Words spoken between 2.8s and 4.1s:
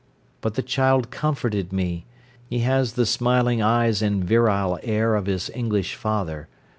the smiling eyes